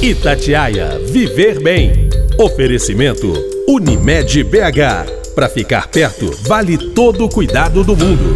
[0.00, 2.08] Itatiaia Viver Bem.
[2.38, 3.32] Oferecimento
[3.66, 5.34] Unimed BH.
[5.34, 8.32] Para ficar perto, vale todo o cuidado do mundo.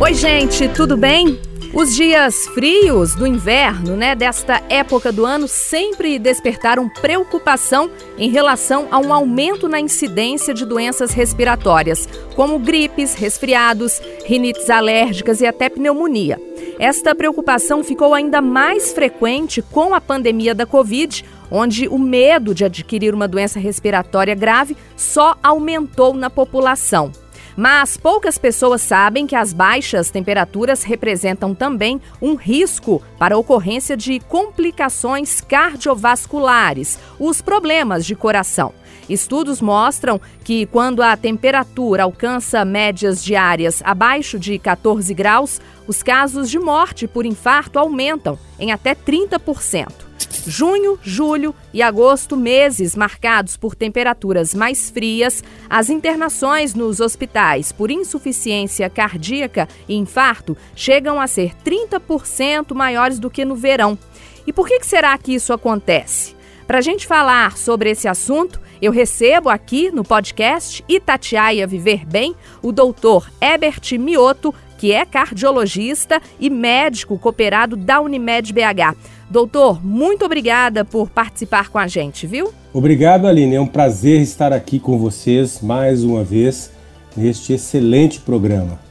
[0.00, 1.38] Oi, gente, tudo bem?
[1.72, 7.88] Os dias frios do inverno, né, desta época do ano, sempre despertaram preocupação
[8.18, 15.40] em relação a um aumento na incidência de doenças respiratórias, como gripes, resfriados, rinites alérgicas
[15.40, 16.40] e até pneumonia.
[16.78, 22.66] Esta preocupação ficou ainda mais frequente com a pandemia da Covid, onde o medo de
[22.66, 27.10] adquirir uma doença respiratória grave só aumentou na população.
[27.56, 33.96] Mas poucas pessoas sabem que as baixas temperaturas representam também um risco para a ocorrência
[33.96, 38.74] de complicações cardiovasculares, os problemas de coração.
[39.08, 46.50] Estudos mostram que quando a temperatura alcança médias diárias abaixo de 14 graus, os casos
[46.50, 50.06] de morte por infarto aumentam em até 30%.
[50.48, 57.90] Junho, julho e agosto, meses marcados por temperaturas mais frias, as internações nos hospitais por
[57.90, 63.98] insuficiência cardíaca e infarto chegam a ser 30% maiores do que no verão.
[64.46, 66.35] E por que será que isso acontece?
[66.66, 72.34] Para a gente falar sobre esse assunto, eu recebo aqui no podcast Itatiaia Viver Bem
[72.60, 78.96] o doutor Ebert Mioto, que é cardiologista e médico cooperado da Unimed BH.
[79.30, 82.52] Doutor, muito obrigada por participar com a gente, viu?
[82.72, 83.54] Obrigado, Aline.
[83.54, 86.72] É um prazer estar aqui com vocês mais uma vez
[87.16, 88.85] neste excelente programa.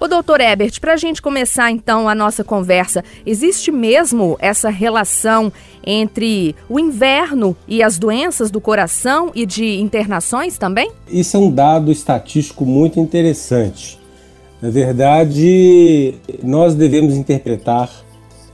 [0.00, 5.52] Ô, doutor Ebert, para a gente começar então a nossa conversa, existe mesmo essa relação
[5.84, 10.92] entre o inverno e as doenças do coração e de internações também?
[11.08, 13.98] Isso é um dado estatístico muito interessante.
[14.62, 17.90] Na verdade, nós devemos interpretar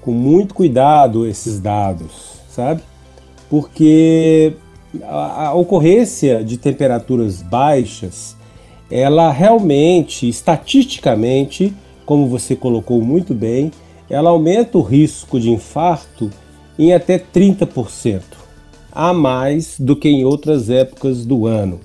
[0.01, 2.81] com muito cuidado esses dados, sabe?
[3.51, 4.55] Porque
[5.03, 8.35] a ocorrência de temperaturas baixas
[8.91, 11.73] ela realmente, estatisticamente,
[12.05, 13.71] como você colocou muito bem,
[14.09, 16.31] ela aumenta o risco de infarto
[16.79, 18.23] em até 30%,
[18.93, 21.81] a mais do que em outras épocas do ano.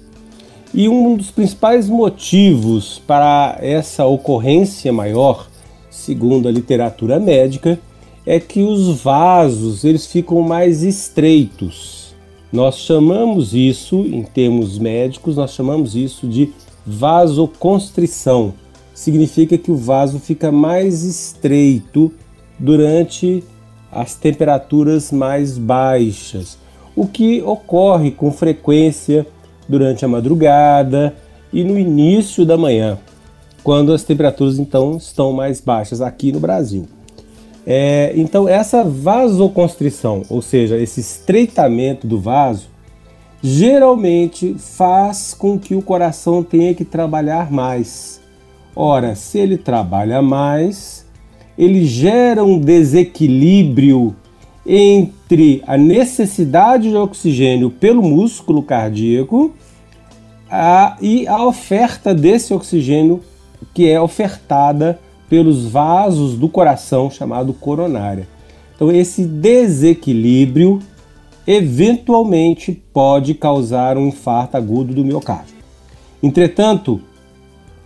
[0.74, 5.48] E um dos principais motivos para essa ocorrência maior,
[5.90, 7.80] segundo a literatura médica,
[8.26, 12.14] é que os vasos eles ficam mais estreitos.
[12.52, 16.52] Nós chamamos isso, em termos médicos, nós chamamos isso de
[16.90, 18.54] vasoconstrição.
[18.94, 22.12] Significa que o vaso fica mais estreito
[22.58, 23.44] durante
[23.92, 26.58] as temperaturas mais baixas,
[26.96, 29.26] o que ocorre com frequência
[29.68, 31.16] durante a madrugada
[31.52, 32.98] e no início da manhã,
[33.64, 36.88] quando as temperaturas então estão mais baixas aqui no Brasil.
[37.66, 42.69] É, então essa vasoconstrição, ou seja, esse estreitamento do vaso,
[43.42, 48.20] geralmente faz com que o coração tenha que trabalhar mais.
[48.76, 51.06] Ora, se ele trabalha mais,
[51.58, 54.16] ele gera um desequilíbrio
[54.66, 59.54] entre a necessidade de oxigênio pelo músculo cardíaco
[60.50, 63.22] a, e a oferta desse oxigênio
[63.74, 68.28] que é ofertada pelos vasos do coração, chamado coronária.
[68.76, 70.80] Então, esse desequilíbrio
[71.50, 75.56] eventualmente pode causar um infarto agudo do miocárdio.
[76.22, 77.02] Entretanto,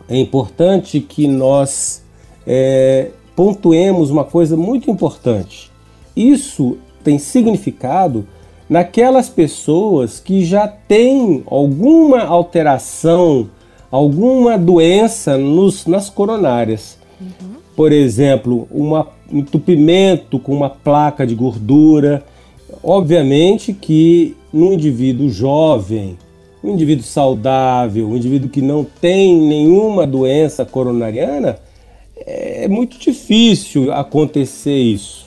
[0.10, 2.04] é importante que nós
[2.46, 5.72] é, pontuemos uma coisa muito importante.
[6.14, 8.28] Isso tem significado
[8.68, 13.50] naquelas pessoas que já têm alguma alteração,
[13.90, 16.98] alguma doença nos, nas coronárias.
[17.22, 17.54] Uhum.
[17.78, 22.26] Por exemplo, um entupimento com uma placa de gordura,
[22.84, 26.18] Obviamente que num indivíduo jovem,
[26.64, 31.58] um indivíduo saudável, um indivíduo que não tem nenhuma doença coronariana,
[32.16, 35.26] é muito difícil acontecer isso.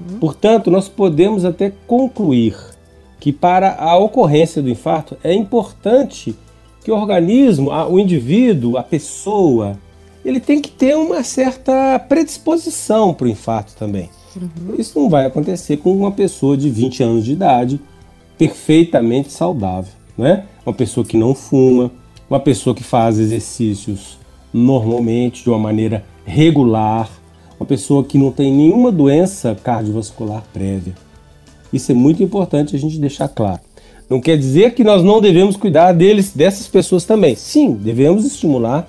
[0.00, 0.18] Uhum.
[0.18, 2.56] Portanto, nós podemos até concluir
[3.18, 6.34] que para a ocorrência do infarto é importante
[6.84, 9.78] que o organismo, o indivíduo, a pessoa,
[10.24, 14.10] ele tem que ter uma certa predisposição para o infarto também.
[14.36, 14.74] Uhum.
[14.78, 17.80] Isso não vai acontecer com uma pessoa de 20 anos de idade,
[18.38, 19.92] perfeitamente saudável.
[20.16, 20.44] Né?
[20.64, 21.90] Uma pessoa que não fuma,
[22.28, 24.18] uma pessoa que faz exercícios
[24.52, 27.10] normalmente, de uma maneira regular,
[27.58, 30.94] uma pessoa que não tem nenhuma doença cardiovascular prévia.
[31.72, 33.60] Isso é muito importante a gente deixar claro.
[34.10, 37.34] Não quer dizer que nós não devemos cuidar deles, dessas pessoas também.
[37.34, 38.86] Sim, devemos estimular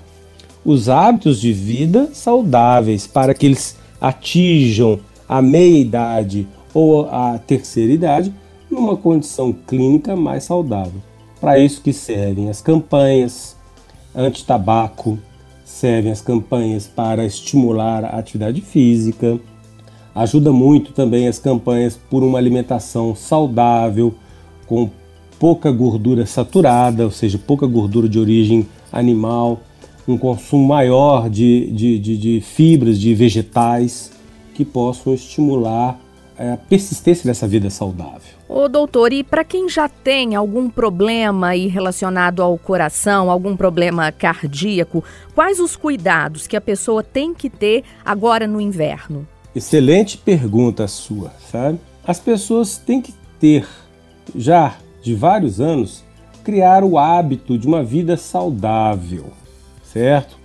[0.64, 5.00] os hábitos de vida saudáveis para que eles atinjam
[5.36, 8.32] a meia-idade ou a terceira idade
[8.70, 11.02] numa condição clínica mais saudável.
[11.40, 13.56] Para isso que servem as campanhas
[14.14, 15.18] anti-tabaco,
[15.64, 19.40] servem as campanhas para estimular a atividade física,
[20.14, 24.14] ajuda muito também as campanhas por uma alimentação saudável,
[24.68, 24.88] com
[25.36, 29.62] pouca gordura saturada, ou seja, pouca gordura de origem animal,
[30.06, 34.13] um consumo maior de, de, de, de fibras, de vegetais,
[34.54, 35.98] que possam estimular
[36.38, 38.34] é, a persistência dessa vida saudável.
[38.48, 44.10] Ô doutor, e para quem já tem algum problema aí relacionado ao coração, algum problema
[44.10, 45.04] cardíaco,
[45.34, 49.26] quais os cuidados que a pessoa tem que ter agora no inverno?
[49.54, 51.78] Excelente pergunta sua, sabe?
[52.06, 53.66] As pessoas têm que ter,
[54.34, 56.02] já de vários anos,
[56.42, 59.26] criar o hábito de uma vida saudável,
[59.84, 60.36] certo?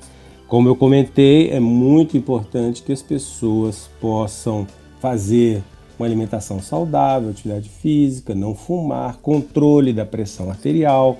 [0.49, 4.65] Como eu comentei, é muito importante que as pessoas possam
[4.99, 5.61] fazer
[5.95, 11.19] uma alimentação saudável, atividade física, não fumar, controle da pressão arterial,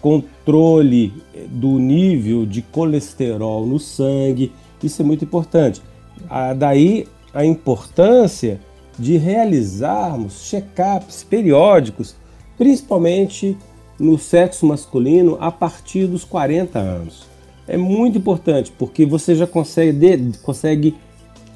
[0.00, 4.50] controle eh, do nível de colesterol no sangue.
[4.82, 5.80] Isso é muito importante.
[6.28, 8.60] Ah, daí a importância
[8.98, 12.16] de realizarmos check-ups periódicos,
[12.58, 13.56] principalmente
[14.00, 17.33] no sexo masculino a partir dos 40 anos
[17.66, 20.94] é muito importante porque você já consegue, de, consegue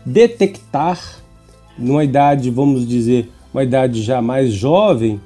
[0.04, 0.98] detectar
[1.78, 5.20] numa idade, vamos dizer, uma idade já mais jovem,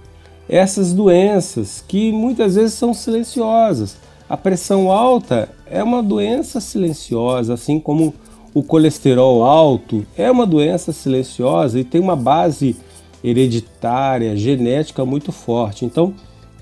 [0.48, 3.96] essas doenças que muitas vezes são silenciosas.
[4.28, 8.14] A pressão alta é uma doença silenciosa, assim como
[8.54, 12.76] o colesterol alto é uma doença silenciosa e tem uma base
[13.24, 15.84] hereditária, genética muito forte.
[15.84, 16.12] Então,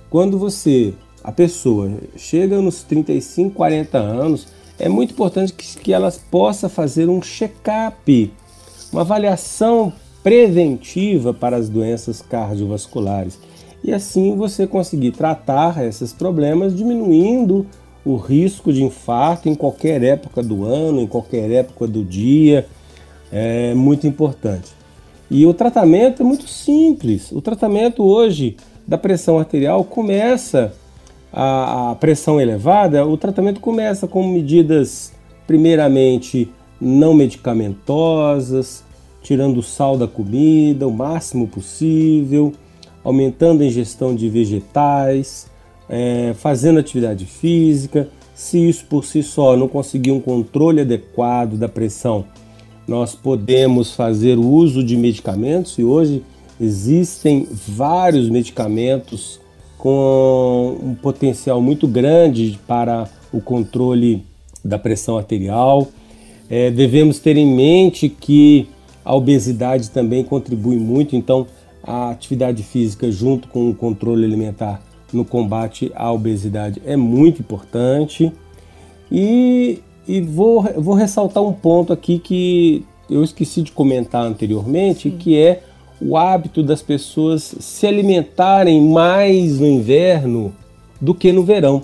[0.08, 6.10] quando você a pessoa chega nos 35, 40 anos, é muito importante que, que ela
[6.30, 8.32] possa fazer um check-up,
[8.92, 13.38] uma avaliação preventiva para as doenças cardiovasculares.
[13.82, 17.66] E assim você conseguir tratar esses problemas, diminuindo
[18.04, 22.66] o risco de infarto em qualquer época do ano, em qualquer época do dia.
[23.32, 24.72] É muito importante.
[25.30, 27.30] E o tratamento é muito simples.
[27.30, 28.56] O tratamento hoje
[28.86, 30.74] da pressão arterial começa
[31.32, 35.12] a, a pressão elevada, o tratamento começa com medidas,
[35.46, 36.50] primeiramente,
[36.80, 38.82] não medicamentosas,
[39.22, 42.52] tirando o sal da comida o máximo possível,
[43.04, 45.48] aumentando a ingestão de vegetais,
[45.88, 48.08] é, fazendo atividade física.
[48.34, 52.24] Se isso por si só não conseguir um controle adequado da pressão,
[52.88, 56.24] nós podemos fazer o uso de medicamentos e hoje
[56.60, 59.39] existem vários medicamentos
[59.80, 64.22] com um potencial muito grande para o controle
[64.62, 65.88] da pressão arterial.
[66.50, 68.68] É, devemos ter em mente que
[69.02, 71.46] a obesidade também contribui muito, então
[71.82, 74.82] a atividade física junto com o controle alimentar
[75.12, 78.30] no combate à obesidade é muito importante.
[79.10, 85.16] E, e vou, vou ressaltar um ponto aqui que eu esqueci de comentar anteriormente, Sim.
[85.16, 85.62] que é
[86.00, 90.52] o hábito das pessoas se alimentarem mais no inverno
[91.00, 91.82] do que no verão.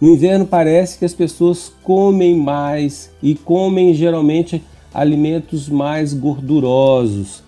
[0.00, 4.62] No inverno parece que as pessoas comem mais e comem geralmente
[4.94, 7.42] alimentos mais gordurosos.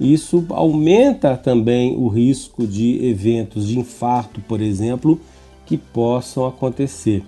[0.00, 5.20] Isso aumenta também o risco de eventos de infarto, por exemplo,
[5.66, 7.24] que possam acontecer.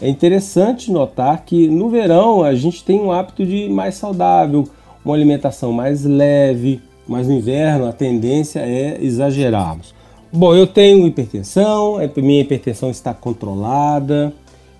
[0.00, 4.68] É interessante notar que no verão a gente tem um hábito de mais saudável,
[5.04, 6.80] uma alimentação mais leve,
[7.12, 9.94] mas no inverno a tendência é exagerarmos.
[10.32, 14.32] Bom, eu tenho hipertensão, é, minha hipertensão está controlada,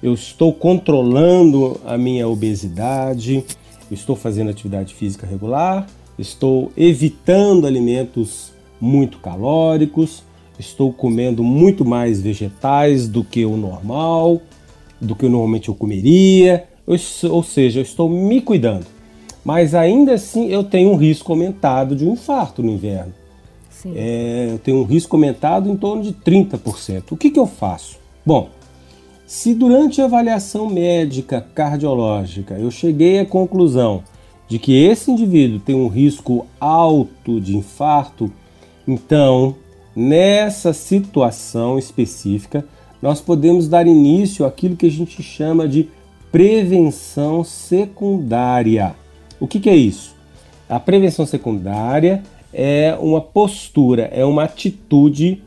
[0.03, 3.45] eu estou controlando a minha obesidade,
[3.91, 5.87] estou fazendo atividade física regular,
[6.19, 10.23] estou evitando alimentos muito calóricos,
[10.59, 14.41] estou comendo muito mais vegetais do que o normal,
[14.99, 18.87] do que normalmente eu comeria, ou seja, eu estou me cuidando
[19.45, 23.13] mas ainda assim eu tenho um risco aumentado de um infarto no inverno.
[23.95, 27.05] É, eu tenho um risco aumentado em torno de 30%.
[27.11, 27.99] O que, que eu faço?
[28.25, 28.49] Bom,
[29.27, 34.05] se durante a avaliação médica cardiológica eu cheguei à conclusão
[34.47, 38.31] de que esse indivíduo tem um risco alto de infarto,
[38.87, 39.57] então
[39.97, 42.65] nessa situação específica
[43.01, 45.89] nós podemos dar início àquilo que a gente chama de
[46.31, 48.95] prevenção secundária.
[49.43, 50.15] O que, que é isso?
[50.69, 52.23] A prevenção secundária
[52.55, 55.43] é uma postura, é uma atitude,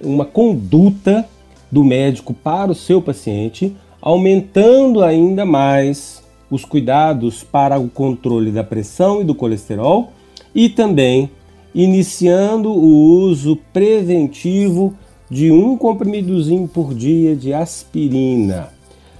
[0.00, 1.28] uma conduta
[1.68, 8.62] do médico para o seu paciente, aumentando ainda mais os cuidados para o controle da
[8.62, 10.12] pressão e do colesterol
[10.54, 11.28] e também
[11.74, 14.94] iniciando o uso preventivo
[15.28, 18.68] de um comprimidozinho por dia de aspirina.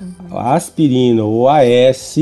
[0.01, 0.39] Uhum.
[0.39, 2.19] A aspirina ou AS,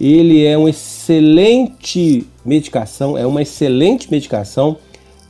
[0.00, 4.78] ele é uma excelente medicação, é uma excelente medicação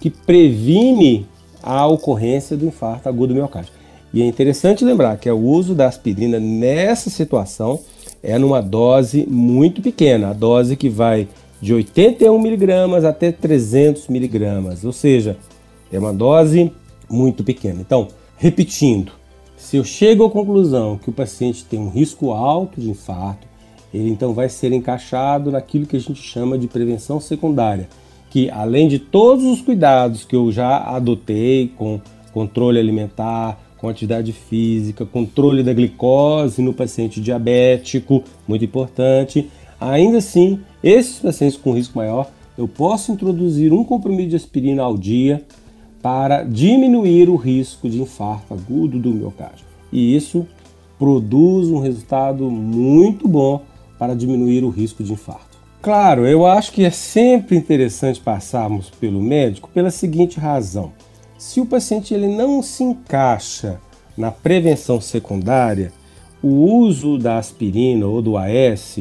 [0.00, 1.26] que previne
[1.60, 3.72] a ocorrência do infarto agudo do miocárdio.
[4.14, 7.80] E é interessante lembrar que o uso da aspirina nessa situação
[8.22, 11.28] é numa dose muito pequena, a dose que vai
[11.60, 15.36] de 81 miligramas até 300 miligramas, ou seja,
[15.92, 16.72] é uma dose
[17.08, 17.80] muito pequena.
[17.80, 19.12] Então, repetindo,
[19.56, 23.49] se eu chego à conclusão que o paciente tem um risco alto de infarto,
[23.92, 27.88] ele então vai ser encaixado naquilo que a gente chama de prevenção secundária,
[28.30, 32.00] que além de todos os cuidados que eu já adotei com
[32.32, 40.60] controle alimentar, com atividade física, controle da glicose no paciente diabético, muito importante, ainda assim,
[40.82, 45.42] esses pacientes com risco maior, eu posso introduzir um comprimido de aspirina ao dia
[46.02, 49.64] para diminuir o risco de infarto agudo do miocárdio.
[49.90, 50.46] E isso
[50.98, 53.62] produz um resultado muito bom
[54.00, 55.58] para diminuir o risco de infarto.
[55.82, 60.92] Claro, eu acho que é sempre interessante passarmos pelo médico pela seguinte razão:
[61.38, 63.78] se o paciente ele não se encaixa
[64.16, 65.92] na prevenção secundária,
[66.42, 69.00] o uso da aspirina ou do AS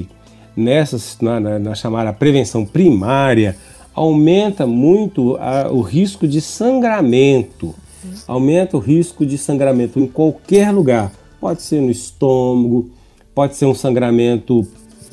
[0.56, 3.56] nessa na, na, na chamada prevenção primária
[3.94, 7.74] aumenta muito a, o risco de sangramento.
[8.28, 11.12] Aumenta o risco de sangramento em qualquer lugar.
[11.40, 12.90] Pode ser no estômago,
[13.34, 14.68] pode ser um sangramento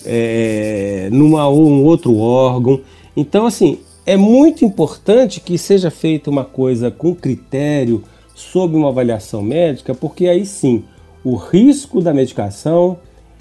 [0.06, 2.80] é, numa ou um outro órgão.
[3.16, 9.42] Então, assim, é muito importante que seja feita uma coisa com critério, sob uma avaliação
[9.42, 10.84] médica, porque aí sim
[11.25, 12.98] o risco da medicação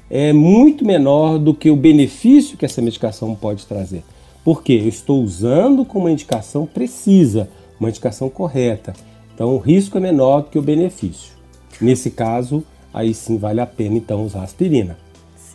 [0.10, 4.04] é muito menor do que o benefício que essa medicação pode trazer.
[4.44, 8.94] Porque eu estou usando com uma indicação precisa, uma indicação correta.
[9.34, 11.34] Então o risco é menor do que o benefício.
[11.82, 14.98] Nesse caso, aí sim vale a pena então usar aspirina.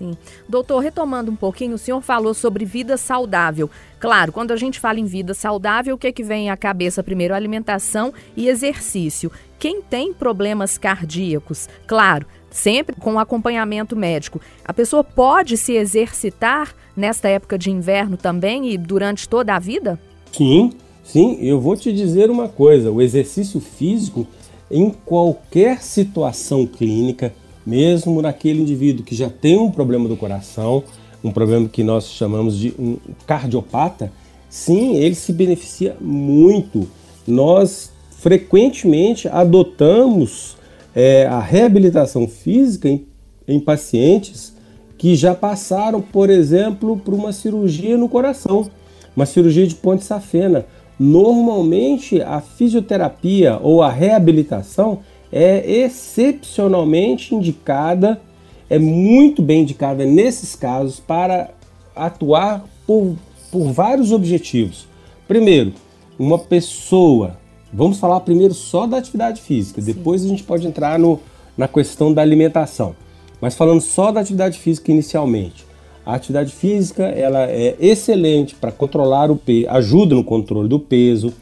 [0.00, 0.16] Sim.
[0.48, 3.68] Doutor, retomando um pouquinho, o senhor falou sobre vida saudável.
[3.98, 7.02] Claro, quando a gente fala em vida saudável, o que, é que vem à cabeça
[7.02, 7.34] primeiro?
[7.34, 9.30] Alimentação e exercício.
[9.58, 14.40] Quem tem problemas cardíacos, claro, sempre com acompanhamento médico.
[14.64, 20.00] A pessoa pode se exercitar nesta época de inverno também e durante toda a vida?
[20.32, 20.72] Sim,
[21.04, 21.36] sim.
[21.42, 24.26] Eu vou te dizer uma coisa: o exercício físico,
[24.70, 27.34] em qualquer situação clínica,
[27.70, 30.82] mesmo naquele indivíduo que já tem um problema do coração,
[31.22, 34.10] um problema que nós chamamos de um cardiopata,
[34.48, 36.88] sim, ele se beneficia muito.
[37.28, 40.56] Nós frequentemente adotamos
[40.96, 43.06] é, a reabilitação física em,
[43.46, 44.52] em pacientes
[44.98, 48.68] que já passaram, por exemplo, por uma cirurgia no coração,
[49.14, 50.66] uma cirurgia de ponte safena.
[50.98, 54.98] Normalmente, a fisioterapia ou a reabilitação
[55.32, 58.20] é excepcionalmente indicada,
[58.68, 61.50] é muito bem indicada nesses casos para
[61.94, 63.16] atuar por,
[63.50, 64.86] por vários objetivos.
[65.26, 65.72] Primeiro,
[66.18, 67.38] uma pessoa
[67.72, 69.92] Vamos falar primeiro só da atividade física, Sim.
[69.92, 71.20] depois a gente pode entrar no,
[71.56, 72.96] na questão da alimentação.
[73.40, 75.64] Mas falando só da atividade física inicialmente,
[76.04, 81.32] a atividade física ela é excelente para controlar o peso, ajuda no controle do peso,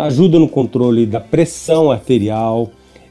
[0.00, 2.70] ajuda no controle da pressão arterial,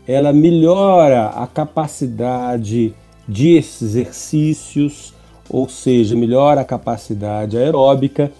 [0.10, 2.94] ela melhora a capacidade
[3.28, 5.13] de exercícios,
[5.50, 8.32] ou seja, melhora a capacidade aeróbica,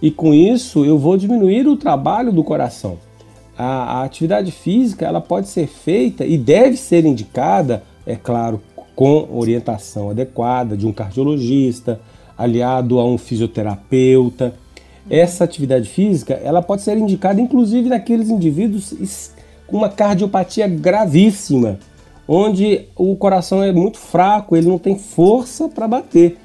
[0.00, 2.98] e com isso eu vou diminuir o trabalho do coração
[3.56, 8.60] a, a atividade física ela pode ser feita e deve ser indicada, é claro,
[8.94, 12.00] com orientação adequada de um cardiologista,
[12.36, 14.54] aliado a um fisioterapeuta.
[15.08, 18.92] Essa atividade física ela pode ser indicada inclusive naqueles indivíduos
[19.66, 21.78] com uma cardiopatia gravíssima,
[22.26, 26.38] onde o coração é muito fraco, ele não tem força para bater.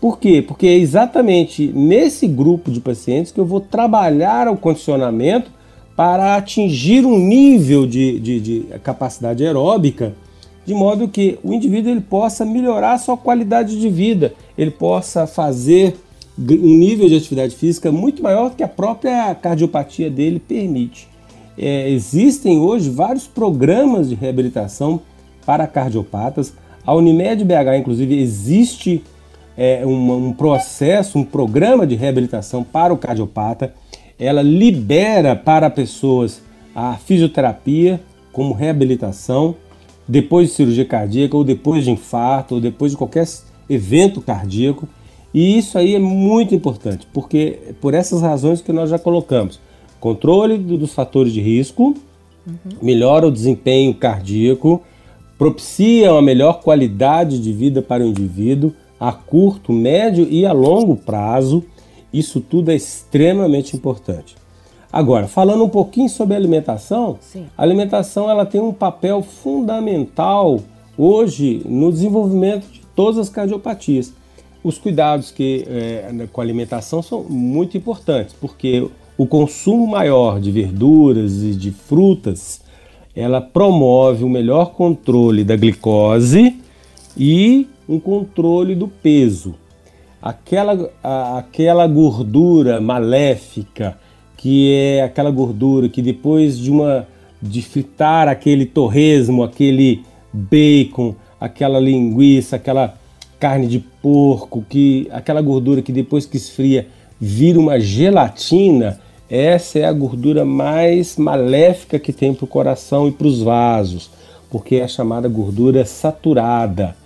[0.00, 0.42] Por quê?
[0.42, 5.48] Porque é exatamente nesse grupo de pacientes que eu vou trabalhar o condicionamento
[5.94, 10.14] para atingir um nível de, de, de, capacidade aeróbica,
[10.66, 15.26] de modo que o indivíduo ele possa melhorar a sua qualidade de vida, ele possa
[15.26, 15.94] fazer
[16.36, 21.11] um nível de atividade física muito maior do que a própria cardiopatia dele permite.
[21.56, 25.00] É, existem hoje vários programas de reabilitação
[25.44, 26.54] para cardiopatas.
[26.86, 29.02] A Unimed BH, inclusive, existe
[29.56, 33.74] é, um, um processo, um programa de reabilitação para o cardiopata
[34.22, 36.40] ela libera para pessoas
[36.74, 38.00] a fisioterapia
[38.32, 39.56] como reabilitação
[40.06, 43.26] depois de cirurgia cardíaca ou depois de infarto ou depois de qualquer
[43.68, 44.88] evento cardíaco.
[45.34, 49.58] E isso aí é muito importante, porque por essas razões que nós já colocamos.
[50.02, 51.94] Controle dos fatores de risco,
[52.44, 52.56] uhum.
[52.82, 54.82] melhora o desempenho cardíaco,
[55.38, 60.96] propicia uma melhor qualidade de vida para o indivíduo a curto, médio e a longo
[60.96, 61.64] prazo.
[62.12, 64.34] Isso tudo é extremamente importante.
[64.92, 67.46] Agora, falando um pouquinho sobre a alimentação, Sim.
[67.56, 70.60] a alimentação ela tem um papel fundamental
[70.98, 74.12] hoje no desenvolvimento de todas as cardiopatias.
[74.64, 80.50] Os cuidados que, é, com a alimentação são muito importantes, porque o consumo maior de
[80.50, 82.62] verduras e de frutas
[83.14, 86.56] ela promove o melhor controle da glicose
[87.16, 89.54] e um controle do peso.
[90.20, 93.98] Aquela, a, aquela gordura maléfica,
[94.36, 97.06] que é aquela gordura que depois de uma
[97.40, 100.02] de fritar aquele torresmo, aquele
[100.32, 102.94] bacon, aquela linguiça, aquela
[103.38, 106.86] carne de porco, que aquela gordura que depois que esfria
[107.24, 108.98] vira uma gelatina,
[109.30, 114.10] essa é a gordura mais maléfica que tem para o coração e para os vasos,
[114.50, 116.96] porque é a chamada gordura saturada.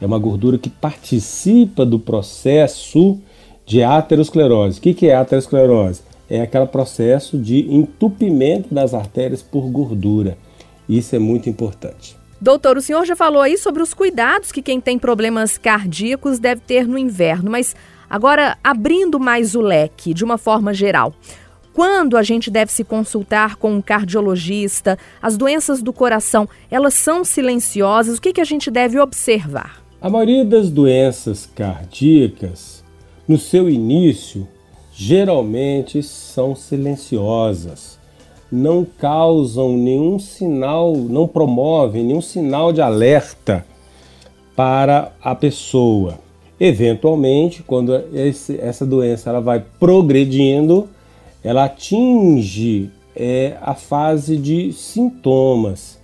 [0.00, 3.16] É uma gordura que participa do processo
[3.64, 4.80] de aterosclerose.
[4.80, 6.02] O que é aterosclerose?
[6.28, 10.36] É aquele processo de entupimento das artérias por gordura.
[10.88, 12.16] Isso é muito importante.
[12.40, 16.62] Doutor, o senhor já falou aí sobre os cuidados que quem tem problemas cardíacos deve
[16.62, 17.76] ter no inverno, mas
[18.10, 21.14] agora abrindo mais o leque de uma forma geral.
[21.72, 24.98] Quando a gente deve se consultar com um cardiologista?
[25.22, 28.18] As doenças do coração, elas são silenciosas?
[28.18, 29.80] O que, que a gente deve observar?
[30.00, 32.82] A maioria das doenças cardíacas,
[33.28, 34.48] no seu início,
[34.92, 37.98] geralmente são silenciosas.
[38.50, 43.64] Não causam nenhum sinal, não promovem nenhum sinal de alerta
[44.56, 46.18] para a pessoa.
[46.60, 50.86] Eventualmente, quando esse, essa doença ela vai progredindo,
[51.42, 55.98] ela atinge é, a fase de sintomas.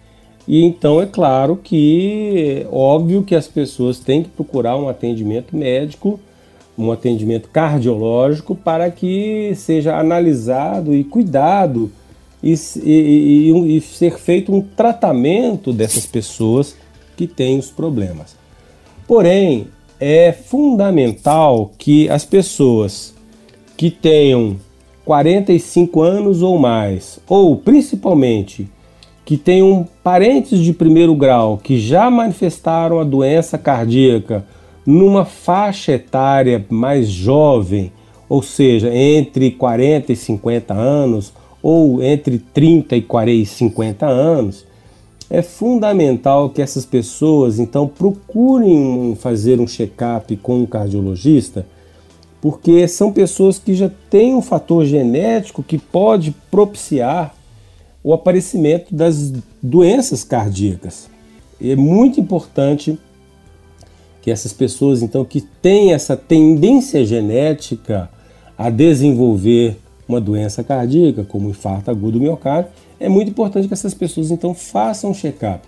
[0.48, 5.54] E então é claro que é óbvio que as pessoas têm que procurar um atendimento
[5.54, 6.18] médico,
[6.78, 11.90] um atendimento cardiológico para que seja analisado e cuidado
[12.42, 16.76] e, e, e, e ser feito um tratamento dessas pessoas
[17.16, 18.36] que têm os problemas.
[19.06, 19.68] Porém,
[20.00, 23.14] é fundamental que as pessoas
[23.76, 24.56] que tenham
[25.04, 28.68] 45 anos ou mais, ou principalmente
[29.24, 34.44] que tenham parentes de primeiro grau que já manifestaram a doença cardíaca
[34.86, 37.92] numa faixa etária mais jovem,
[38.28, 44.64] ou seja, entre 40 e 50 anos, ou entre 30 e 50 anos,
[45.28, 51.66] é fundamental que essas pessoas então procurem fazer um check-up com um cardiologista
[52.40, 57.34] porque são pessoas que já têm um fator genético que pode propiciar
[58.04, 61.10] o aparecimento das doenças cardíacas.
[61.60, 62.96] É muito importante
[64.22, 68.08] que essas pessoas, então, que têm essa tendência genética
[68.56, 73.94] a desenvolver uma doença cardíaca, como infarto agudo do miocárdio, é muito importante que essas
[73.94, 75.60] pessoas, então, façam um check-up.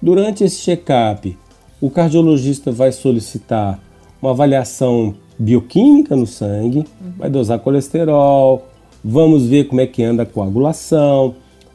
[0.00, 1.36] Durante esse check-up,
[1.80, 3.78] o cardiologista vai solicitar
[4.20, 7.12] uma avaliação bioquímica no sangue, uhum.
[7.18, 8.66] vai dosar colesterol,
[9.02, 11.34] vamos ver como é que anda a coagulação,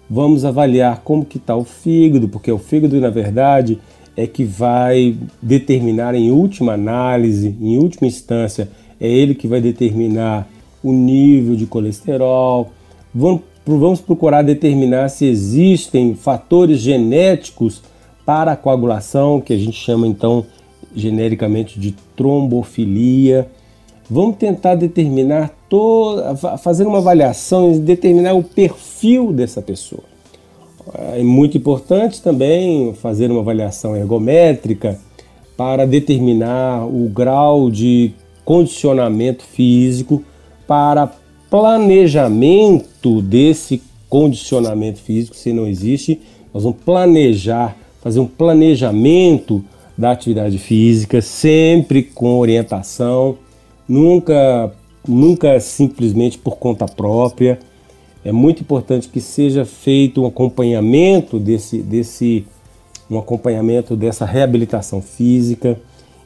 [0.10, 3.80] vamos avaliar como que está o fígado, porque o fígado, na verdade,
[4.16, 10.48] é que vai determinar em última análise, em última instância, é ele que vai determinar
[10.84, 12.72] o nível de colesterol.
[13.14, 17.82] Vamos, vamos procurar determinar se existem fatores genéticos
[18.26, 20.46] para a coagulação, que a gente chama então
[20.96, 23.48] genericamente de trombofilia.
[24.10, 25.52] Vamos tentar determinar,
[26.60, 30.04] fazer uma avaliação e determinar o perfil dessa pessoa.
[31.14, 35.00] É muito importante também fazer uma avaliação ergométrica
[35.58, 40.24] para determinar o grau de condicionamento físico
[40.68, 41.12] para
[41.50, 46.22] planejamento desse condicionamento físico, se não existe,
[46.54, 49.64] nós vamos planejar, fazer um planejamento
[49.98, 53.38] da atividade física, sempre com orientação,
[53.88, 54.74] nunca,
[55.08, 57.60] nunca simplesmente por conta própria.
[58.24, 62.46] É muito importante que seja feito um acompanhamento desse, desse
[63.10, 65.80] um acompanhamento dessa reabilitação física.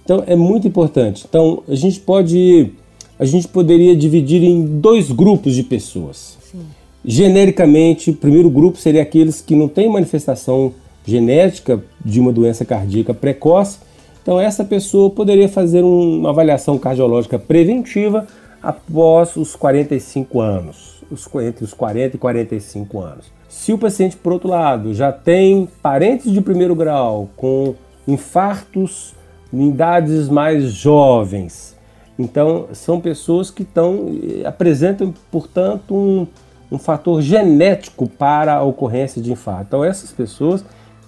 [0.03, 1.25] Então é muito importante.
[1.27, 2.71] Então a gente pode
[3.19, 6.37] a gente poderia dividir em dois grupos de pessoas.
[6.49, 6.61] Sim.
[7.03, 10.73] Genericamente, o primeiro grupo seria aqueles que não têm manifestação
[11.05, 13.79] genética de uma doença cardíaca precoce.
[14.21, 18.25] Então, essa pessoa poderia fazer uma avaliação cardiológica preventiva
[18.61, 21.01] após os 45 anos,
[21.41, 23.25] entre os 40 e 45 anos.
[23.49, 27.73] Se o paciente, por outro lado, já tem parentes de primeiro grau com
[28.07, 29.15] infartos
[29.51, 31.75] em idades mais jovens,
[32.19, 34.07] então são pessoas que estão,
[34.45, 36.27] apresentam, portanto, um,
[36.69, 39.63] um fator genético para a ocorrência de infarto.
[39.67, 40.63] Então essas pessoas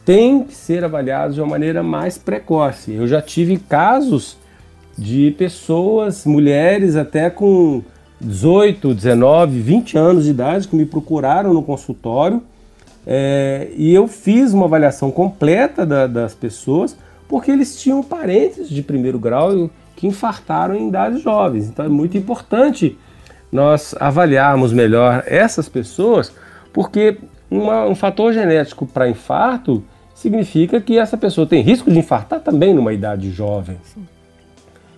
[0.05, 2.93] têm que ser avaliadas de uma maneira mais precoce.
[2.93, 4.37] Eu já tive casos
[4.97, 7.83] de pessoas, mulheres até com
[8.19, 12.41] 18, 19, 20 anos de idade que me procuraram no consultório
[13.05, 16.95] é, e eu fiz uma avaliação completa da, das pessoas
[17.27, 19.69] porque eles tinham parentes de primeiro grau
[20.01, 21.67] que infartaram em idades jovens.
[21.67, 22.97] Então é muito importante
[23.51, 26.33] nós avaliarmos melhor essas pessoas
[26.73, 27.19] porque
[27.51, 29.83] uma, um fator genético para infarto
[30.15, 33.77] significa que essa pessoa tem risco de infartar também numa idade jovem.
[33.83, 34.07] Sim.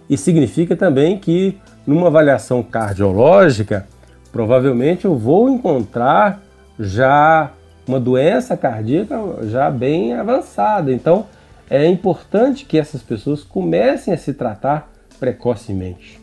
[0.09, 3.85] E significa também que numa avaliação cardiológica,
[4.31, 6.41] provavelmente eu vou encontrar
[6.79, 7.51] já
[7.85, 9.17] uma doença cardíaca
[9.49, 10.93] já bem avançada.
[10.93, 11.25] Então,
[11.69, 14.92] é importante que essas pessoas comecem a se tratar
[15.23, 16.19] precocemente.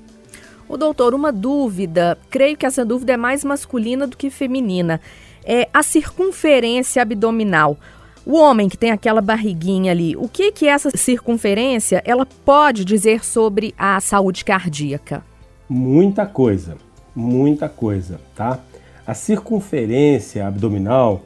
[0.69, 5.01] O doutor, uma dúvida, creio que essa dúvida é mais masculina do que feminina.
[5.43, 7.79] É a circunferência abdominal.
[8.27, 13.25] O homem que tem aquela barriguinha ali, o que que essa circunferência ela pode dizer
[13.25, 15.25] sobre a saúde cardíaca?
[15.67, 16.77] Muita coisa,
[17.17, 18.59] muita coisa, tá?
[19.07, 21.23] A circunferência abdominal,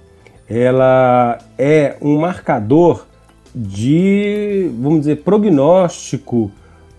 [0.49, 3.05] ela é um marcador
[3.53, 6.53] de, vamos dizer, prognóstico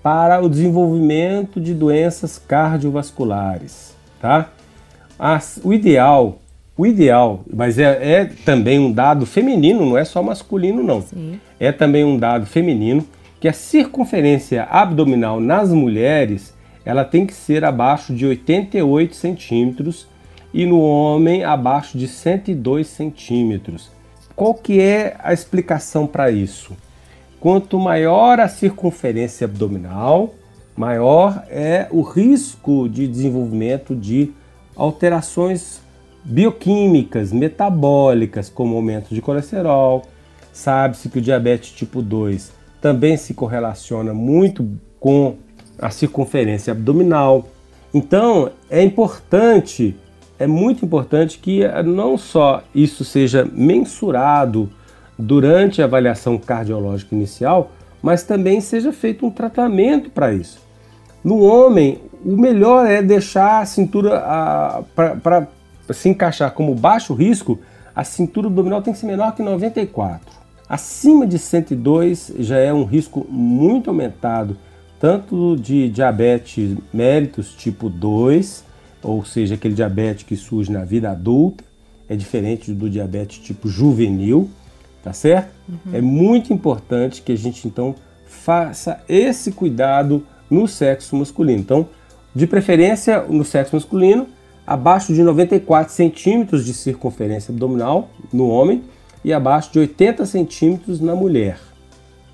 [0.06, 4.52] para o desenvolvimento de doenças cardiovasculares, tá?
[5.18, 6.38] As, o ideal
[6.78, 11.02] o ideal, mas é, é, também um dado feminino, não é só masculino, não.
[11.02, 11.40] Sim.
[11.60, 13.08] É também um dado feminino
[13.40, 20.06] que a circunferência abdominal nas mulheres ela tem que ser abaixo de 88 centímetros
[20.54, 23.90] e no homem abaixo de 102 centímetros.
[24.36, 26.76] Qual que é a explicação para isso?
[27.40, 30.34] Quanto maior a circunferência abdominal,
[30.76, 34.32] maior é o risco de desenvolvimento de
[34.76, 35.82] alterações
[36.24, 40.04] bioquímicas, metabólicas, como aumento de colesterol.
[40.52, 44.68] Sabe-se que o diabetes tipo 2 também se correlaciona muito
[45.00, 45.36] com
[45.78, 47.48] a circunferência abdominal.
[47.94, 49.96] Então, é importante,
[50.40, 54.70] é muito importante que não só isso seja mensurado
[55.18, 60.60] durante a avaliação cardiológica inicial, mas também seja feito um tratamento para isso.
[61.24, 64.20] No homem, o melhor é deixar a cintura
[64.96, 65.48] para
[65.92, 67.60] se encaixar como baixo risco,
[67.96, 70.36] a cintura abdominal tem que ser menor que 94.
[70.68, 74.58] Acima de 102 já é um risco muito aumentado,
[75.00, 78.64] tanto de diabetes méritos tipo 2,
[79.04, 81.64] ou seja, aquele diabetes que surge na vida adulta,
[82.10, 84.50] é diferente do diabetes tipo juvenil,
[85.06, 85.52] tá certo?
[85.70, 85.94] Uhum.
[85.94, 87.94] É muito importante que a gente então
[88.26, 91.60] faça esse cuidado no sexo masculino.
[91.60, 91.88] Então,
[92.34, 94.28] de preferência no sexo masculino,
[94.66, 98.84] abaixo de 94 centímetros de circunferência abdominal no homem
[99.24, 101.60] e abaixo de 80 centímetros na mulher.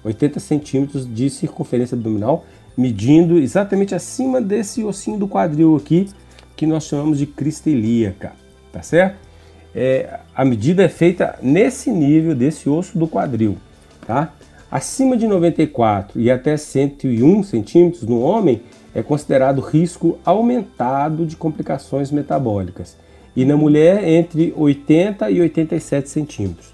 [0.06, 2.46] 80 centímetros de circunferência abdominal,
[2.78, 6.08] medindo exatamente acima desse ossinho do quadril aqui,
[6.56, 8.32] que nós chamamos de crista ilíaca,
[8.72, 9.31] tá certo?
[9.74, 13.58] É, a medida é feita nesse nível desse osso do quadril,
[14.06, 14.34] tá?
[14.70, 18.62] Acima de 94 e até 101 centímetros no homem,
[18.94, 22.98] é considerado risco aumentado de complicações metabólicas
[23.36, 26.74] e na mulher entre 80 e 87 centímetros.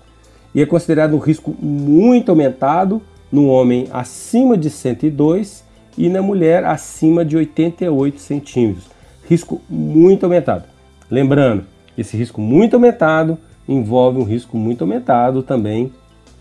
[0.53, 5.63] E é considerado um risco muito aumentado no homem acima de 102
[5.97, 8.85] e na mulher acima de 88 centímetros.
[9.27, 10.63] Risco muito aumentado.
[11.09, 11.65] Lembrando,
[11.97, 15.91] esse risco muito aumentado envolve um risco muito aumentado também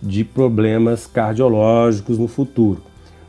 [0.01, 2.83] de problemas cardiológicos no futuro.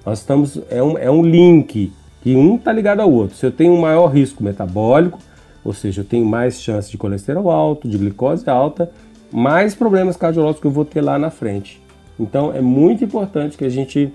[0.05, 3.35] Nós estamos é um, é um link que um está ligado ao outro.
[3.35, 5.19] Se eu tenho um maior risco metabólico,
[5.63, 8.91] ou seja, eu tenho mais chance de colesterol alto, de glicose alta,
[9.31, 11.81] mais problemas cardiológicos eu vou ter lá na frente.
[12.19, 14.11] Então é muito importante que a gente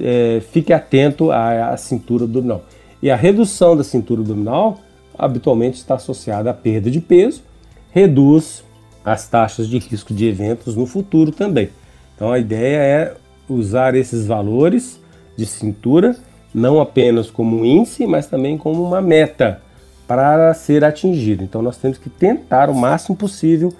[0.00, 2.64] é, fique atento à, à cintura abdominal.
[3.02, 4.78] E a redução da cintura abdominal
[5.18, 7.42] habitualmente está associada à perda de peso,
[7.90, 8.64] reduz
[9.04, 11.70] as taxas de risco de eventos no futuro também.
[12.14, 13.14] Então a ideia é
[13.48, 15.00] usar esses valores
[15.36, 16.16] de cintura
[16.54, 19.60] não apenas como um índice, mas também como uma meta
[20.06, 21.42] para ser atingido.
[21.42, 23.72] Então nós temos que tentar o máximo possível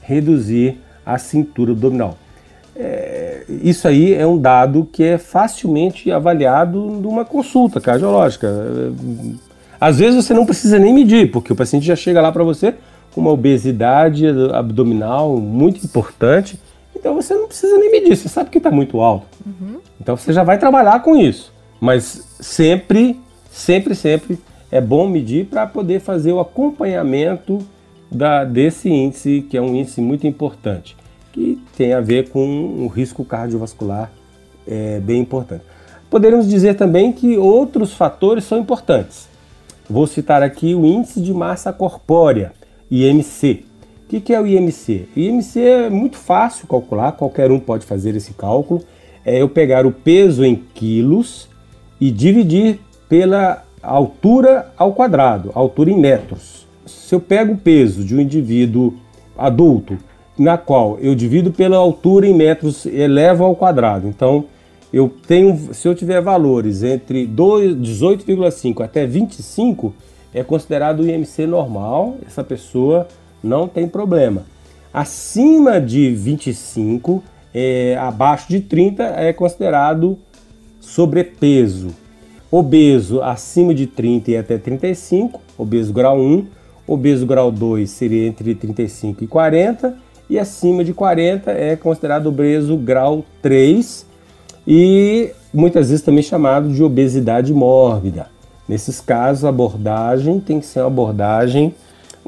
[0.00, 2.16] reduzir a cintura abdominal.
[2.76, 8.48] É, isso aí é um dado que é facilmente avaliado numa consulta cardiológica.
[9.80, 12.74] Às vezes você não precisa nem medir, porque o paciente já chega lá para você
[13.14, 16.60] com uma obesidade abdominal muito importante,
[16.94, 19.26] então você não precisa nem medir, você sabe que está muito alto.
[19.44, 19.80] Uhum.
[20.00, 21.52] Então você já vai trabalhar com isso.
[21.80, 23.18] Mas sempre,
[23.50, 24.38] sempre, sempre
[24.70, 27.58] é bom medir para poder fazer o acompanhamento
[28.10, 30.96] da, desse índice, que é um índice muito importante,
[31.32, 34.12] que tem a ver com o risco cardiovascular
[34.68, 35.64] é, bem importante.
[36.10, 39.29] Poderíamos dizer também que outros fatores são importantes.
[39.90, 42.52] Vou citar aqui o índice de massa corpórea,
[42.88, 43.64] IMC.
[44.04, 45.08] O que, é o IMC?
[45.16, 48.84] IMC é muito fácil calcular, qualquer um pode fazer esse cálculo.
[49.26, 51.48] É eu pegar o peso em quilos
[52.00, 56.68] e dividir pela altura ao quadrado, altura em metros.
[56.86, 58.94] Se eu pego o peso de um indivíduo
[59.36, 59.98] adulto,
[60.38, 64.06] na qual eu divido pela altura em metros, elevo ao quadrado.
[64.06, 64.44] Então,
[64.92, 69.94] eu tenho, se eu tiver valores entre 18,5 até 25,
[70.34, 73.06] é considerado IMC normal, essa pessoa
[73.42, 74.44] não tem problema.
[74.92, 77.22] Acima de 25,
[77.54, 80.18] é, abaixo de 30, é considerado
[80.80, 81.88] sobrepeso.
[82.50, 86.46] Obeso acima de 30 e até 35, obeso grau 1.
[86.84, 89.96] Obeso grau 2 seria entre 35 e 40.
[90.28, 94.09] E acima de 40 é considerado obeso grau 3
[94.66, 98.28] e muitas vezes também chamado de obesidade mórbida.
[98.68, 101.74] Nesses casos, a abordagem tem que ser uma abordagem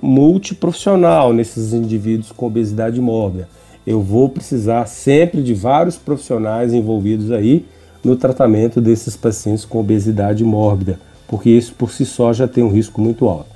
[0.01, 3.49] multiprofissional nesses indivíduos com obesidade mórbida.
[3.87, 7.65] Eu vou precisar sempre de vários profissionais envolvidos aí
[8.03, 12.71] no tratamento desses pacientes com obesidade mórbida, porque isso por si só já tem um
[12.71, 13.52] risco muito alto.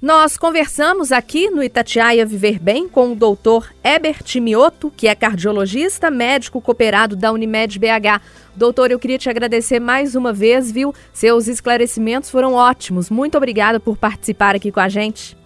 [0.00, 6.08] Nós conversamos aqui no Itatiaia Viver Bem com o doutor Ebert Mioto, que é cardiologista,
[6.08, 8.22] médico cooperado da Unimed BH.
[8.54, 10.94] Doutor, eu queria te agradecer mais uma vez, viu?
[11.12, 13.10] Seus esclarecimentos foram ótimos.
[13.10, 15.36] Muito obrigada por participar aqui com a gente.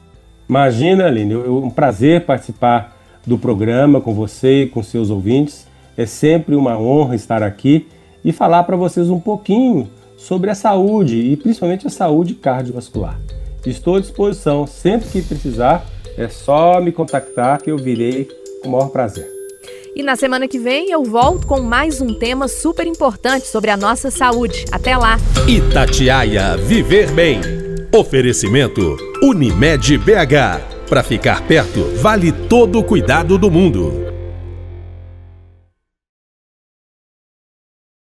[0.46, 2.94] Imagina, Aline, é um prazer participar
[3.26, 5.66] do programa com você e com seus ouvintes.
[5.96, 7.88] É sempre uma honra estar aqui
[8.22, 9.88] e falar para vocês um pouquinho
[10.18, 13.18] sobre a saúde e principalmente a saúde cardiovascular.
[13.64, 18.28] Estou à disposição, sempre que precisar, é só me contactar que eu virei
[18.62, 19.26] com o maior prazer.
[19.94, 23.76] E na semana que vem eu volto com mais um tema super importante sobre a
[23.76, 24.64] nossa saúde.
[24.72, 25.18] Até lá!
[25.46, 27.40] Itatiaia Viver Bem.
[27.94, 30.88] Oferecimento Unimed BH.
[30.88, 34.11] Para ficar perto, vale todo o cuidado do mundo.